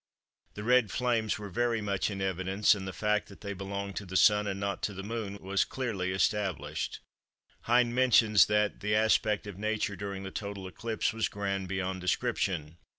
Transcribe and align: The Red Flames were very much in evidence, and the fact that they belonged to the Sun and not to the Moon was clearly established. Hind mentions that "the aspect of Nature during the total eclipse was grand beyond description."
The 0.55 0.63
Red 0.63 0.89
Flames 0.89 1.37
were 1.37 1.51
very 1.51 1.79
much 1.79 2.09
in 2.09 2.21
evidence, 2.23 2.73
and 2.73 2.87
the 2.87 2.91
fact 2.91 3.29
that 3.29 3.41
they 3.41 3.53
belonged 3.53 3.95
to 3.97 4.05
the 4.07 4.17
Sun 4.17 4.47
and 4.47 4.59
not 4.59 4.81
to 4.81 4.95
the 4.95 5.03
Moon 5.03 5.37
was 5.39 5.63
clearly 5.63 6.11
established. 6.11 7.01
Hind 7.65 7.93
mentions 7.93 8.47
that 8.47 8.79
"the 8.79 8.95
aspect 8.95 9.45
of 9.45 9.59
Nature 9.59 9.95
during 9.95 10.23
the 10.23 10.31
total 10.31 10.65
eclipse 10.67 11.13
was 11.13 11.29
grand 11.29 11.67
beyond 11.67 12.01
description." 12.01 12.77